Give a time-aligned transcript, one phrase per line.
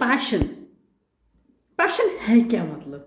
[0.00, 0.42] Passion
[1.78, 3.06] passion है क्या मतलब?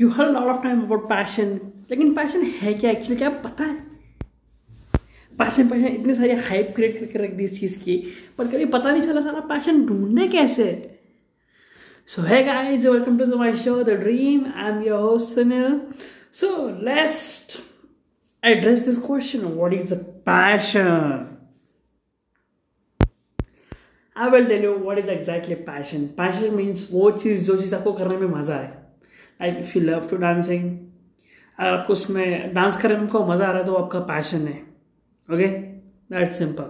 [0.00, 1.58] You hear lot of time about passion
[1.90, 3.76] लेकिन पैशन है क्या एक्चुअली क्या पता है?
[5.38, 7.96] पैशन पैशन इतनी सारी हाइप क्रिएट करके रख दी इस चीज़ की,
[8.38, 10.98] पर कभी पता नहीं चला सारा पैशन ढूँढने कैसे?
[12.06, 15.80] So hey guys welcome to my show the dream I am your host Sunil
[16.32, 17.58] so let's
[18.42, 19.42] address this question.
[19.56, 19.96] What is the
[20.28, 21.31] passion?
[24.16, 27.92] I will tell you what is exactly passion passion means वो चीज़ जो चीज़ आपको
[27.92, 30.64] करने में मज़ा आए। Like if you love to dancing
[31.58, 34.58] अगर आपको उसमें डांस करने में आपको मज़ा आ रहा है तो आपका पैशन है।
[35.28, 36.64] Okay that simple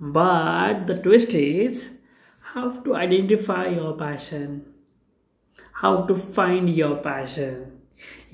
[0.00, 1.88] but the twist is
[2.44, 4.60] how to identify your passion
[5.74, 7.66] how to find your passion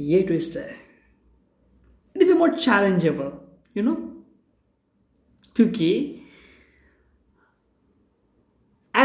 [0.01, 0.71] ये ट्विस्ट है।
[2.17, 3.33] It is more challengeable
[3.77, 3.95] you know
[5.57, 6.18] क्योंकि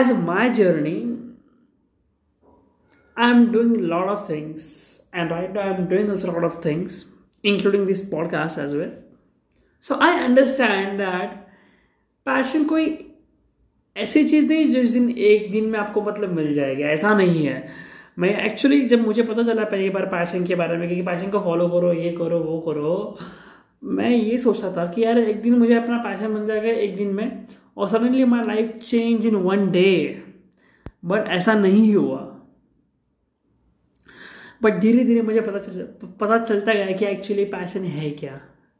[0.03, 0.97] as my journey,
[3.17, 4.67] i'm doing a lot of things.
[5.13, 7.05] And right now i'm doing a lot of things,
[7.43, 8.93] including this podcast as well.
[9.79, 11.39] So i understand that
[12.25, 13.09] passion कोई
[13.97, 17.45] ऐसी चीज़ नहीं जो इस दिन एक दिन में आपको मतलब मिल जाएगा। ऐसा नहीं
[17.45, 17.67] है।
[18.19, 21.39] मैं एक्चुअली जब मुझे पता चला पहली बार पैशन के बारे में कि पैशन को
[21.39, 23.17] फॉलो करो, ये करो, वो करो,
[23.83, 27.07] मैं ये सोचता था कि यार एक दिन मुझे अपना पैशन मिल जाएगा, एक दिन
[27.07, 30.23] में और suddenly my life change in one day
[31.05, 32.19] but ऐसा नहीं हुआ.
[34.63, 35.81] बट धीरे धीरे मुझे पता चल,
[36.19, 38.39] पता चलता गया कि एक्चुअली पैशन है क्या?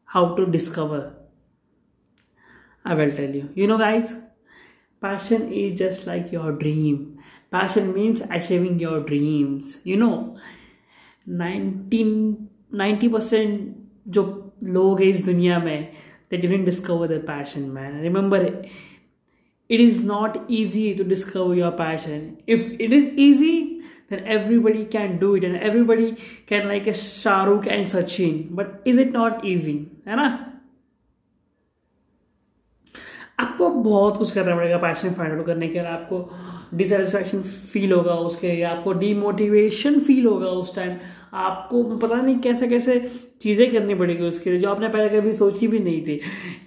[0.10, 1.12] How to discover
[2.86, 4.14] I will tell you you know guys
[5.02, 6.96] passion is just like your dream
[7.52, 10.38] passion means achieving your dreams you know
[11.28, 13.76] nineteen ninety percent
[14.08, 14.24] जो
[14.64, 15.94] लोग हैं इस दुनिया में
[16.34, 18.02] they didn't discover their passion man.
[18.02, 18.38] Remember
[19.70, 22.42] it is not easy to discover your passion.
[22.48, 26.18] If it is easy then everybody can do it and everybody
[26.48, 28.48] can like a shahrukh and sachin.
[28.50, 29.92] But is it not easy?
[30.08, 30.53] ना
[33.44, 36.30] आपको बहुत कुछ करना पड़ेगा passion find out करने के लिए। आपको
[36.78, 40.98] डिसटिस्फैक्शन फील होगा उसके लिए आपको डीमोटिवेशन फील होगा उस टाइम
[41.36, 43.00] आपको पता नहीं कैसे कैसे
[43.42, 46.20] चीज़ें करनी पड़ेगी उसके लिए, जो आपने पहले कभी सोची भी नहीं थी।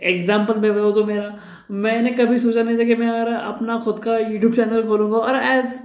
[0.05, 1.39] एग्ज़ाम्पल में वो तो मेरा,
[1.71, 5.37] मैंने कभी सोचा नहीं था कि मैं अगर अपना खुद का यूट्यूब चैनल खोलूँगा और
[5.37, 5.83] एज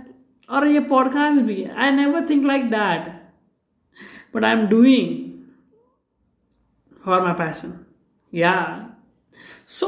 [0.49, 3.11] और ये पॉडकास्ट भी है। I never think like that
[4.35, 5.17] but I am doing
[7.05, 7.73] for my passion
[8.33, 8.53] या
[9.69, 9.87] सो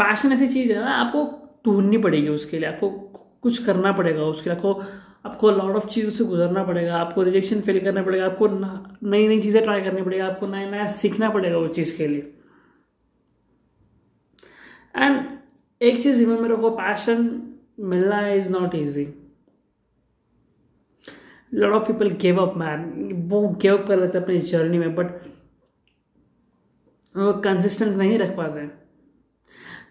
[0.00, 1.24] पैशन ऐसी चीज़ है ना, आपको
[1.66, 2.90] ढूंढनी पड़ेगी उसके लिए, आपको
[3.42, 4.72] कुछ करना पड़ेगा उसके लिए, आपको
[5.26, 9.40] आपको लॉट ऑफ़ चीज़ों से गुजरना पड़ेगा, आपको रिजेक्शन फेल करना पड़ेगा, आपको नई नई
[9.40, 12.34] चीज़ें ट्राई करनी पड़ेगा, आपको नया नया सीखना पड़ेगा उस चीज़ के लिए।
[14.94, 15.26] एंड
[15.80, 17.30] एक चीज़ रिमेंबर रखो पैशन
[17.80, 19.06] मिलना is not easy
[21.52, 22.82] lot of people give up man
[23.30, 25.12] वो गिव अप कर लेते हैं अपनी जर्नी में बट
[27.14, 28.68] वो कंसिस्टेंस नहीं रख पाते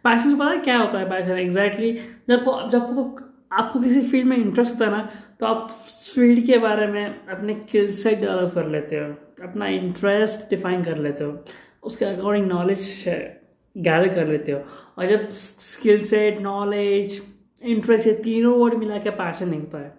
[0.06, 1.92] पैशन पता है क्या होता है पैशन एग्जैक्टली
[2.30, 3.04] जब जब को
[3.52, 5.70] आपको किसी फ़ील्ड में इंटरेस्ट होता है ना तो आप
[6.16, 9.06] फ़ील्ड के बारे में अपने स्किल सेट डेवलप कर लेते हो।
[9.44, 11.46] अपना इंटरेस्ट डिफाइन कर लेते हो।
[11.84, 14.60] उसके अकॉर्डिंग नॉलेज गैदर कर लेते हो।
[14.98, 17.22] और जब स्किल सेट नॉलेज
[17.64, 19.98] इंटरेस्ट ये तीनों वर्ड मिला के पैशन नहीं होता है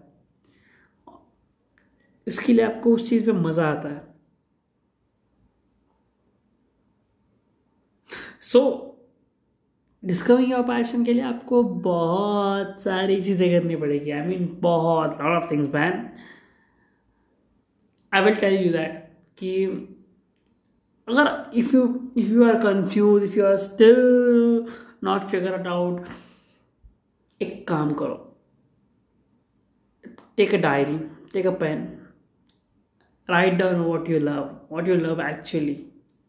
[2.26, 4.08] इसके लिए आपको उस चीज़ पे मज़ा आता है।
[8.42, 8.89] So so,
[10.02, 14.10] discovering your passion के लिए आपको बहुत सारी चीज़ें करनी पड़ेगी.
[14.10, 16.08] आई मीन बहुत lot of things man
[18.12, 18.92] I will tell you that
[19.38, 19.64] कि
[21.08, 21.82] अगर if you
[22.18, 24.66] if you are confuse if you are still
[25.04, 26.06] not figure it out
[27.40, 28.26] एक काम करो.
[30.36, 30.98] Take a diary
[31.32, 31.86] take a pen
[33.28, 35.74] write down what you love what you love actually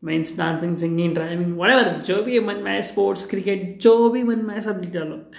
[0.03, 4.45] means dancing singing driving what जो भी मन में है sports cricket जो भी मन
[4.45, 5.31] में है सब डालो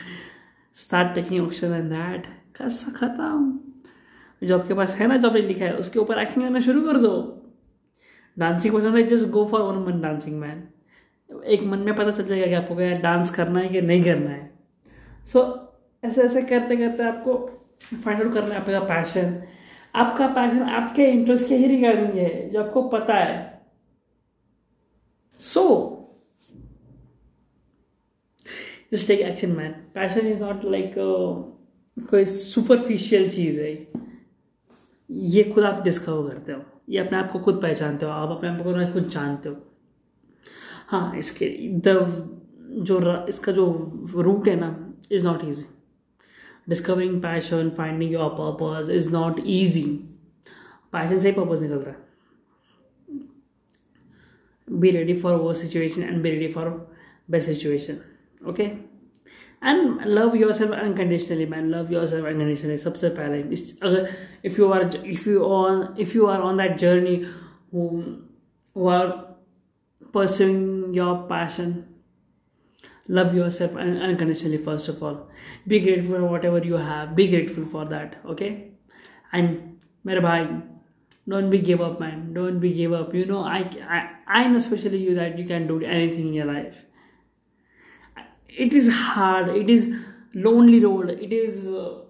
[0.75, 2.26] start taking option and that
[2.59, 3.61] कैसा खत्म?
[4.47, 6.97] जो आपके पास है ना जो आपने लिखा है उसके ऊपर एक्शन करना शुरू कर
[6.97, 7.43] दो।
[8.38, 10.62] डांसिंग पसंद है जस्ट गो फॉर वन मन डांसिंग मैन
[11.47, 14.31] एक मन में पता चल जाएगा कि आपको क्या डांस करना है कि नहीं करना
[14.31, 14.50] है।
[15.26, 17.35] सो so, ऐसे ऐसे करते करते आपको
[18.05, 19.43] फाइंड आउट करना है आपका पैशन
[19.94, 23.51] आपका पैशन आपके इंटरेस्ट के ही रिगार्डिंग है जो आपको पता है।
[25.43, 25.62] So
[28.93, 30.94] just take action man passion is not like
[32.11, 33.71] कोई सुपरफिशियल चीज़ है।
[35.11, 38.49] ये खुद आप डिस्कवर करते हो। ये अपने आप को खुद पहचानते हो। आप अपने
[38.49, 39.56] आप को खुद जानते हो।
[40.89, 41.49] हाँ इसके
[41.87, 41.89] द
[42.87, 43.67] जो इसका जो
[44.17, 44.71] रूट है ना
[45.12, 45.65] is not easy
[46.69, 49.85] discovering passion finding your purpose is not easy
[50.93, 52.12] passion से ही पर्पज निकल रहा है।
[54.80, 56.88] be ready for worst situation and be ready for
[57.30, 58.04] best situation
[58.45, 58.77] okay
[59.62, 64.07] and love yourself unconditionally man love yourself unconditionally सबसे पहले इस अगर
[64.50, 64.81] if you are
[65.15, 67.15] if you on if you are on that journey
[67.71, 67.86] who
[68.75, 69.25] who are
[70.13, 71.74] pursuing your passion
[73.19, 75.18] love yourself unconditionally first of all
[75.68, 78.51] be grateful for whatever you have be grateful for that okay
[79.33, 79.63] and
[80.06, 80.45] मेरे भाई
[81.28, 82.32] don't be give up man.
[82.34, 83.14] Don't be give up.
[83.14, 83.58] You know I,
[83.88, 86.84] I i know especially you that you can do anything in your life.
[88.48, 89.48] It is hard.
[89.56, 89.92] It is
[90.34, 91.10] lonely road.
[91.10, 92.00] It is uh,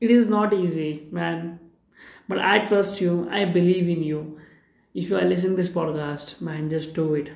[0.00, 1.58] it is not easy man.
[2.28, 3.28] But i trust you.
[3.30, 4.40] I believe in you.
[4.94, 7.32] If you are listening this podcast man just do it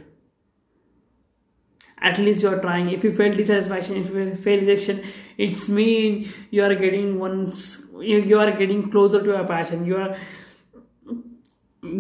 [2.02, 5.04] at least you're trying if you fail dissatisfaction if you fail rejection
[5.38, 9.98] it's mean you are getting once you, you are getting closer to your passion you
[9.98, 10.18] are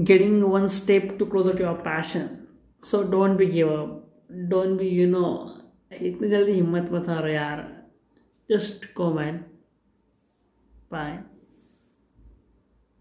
[0.03, 2.47] getting one step to closer to your passion
[2.81, 4.07] so don't be give up
[4.49, 5.51] don't be you know
[6.01, 7.63] इतनी जल्दी हिम्मत मत हारो यार
[8.51, 9.37] just go man
[10.91, 11.28] bye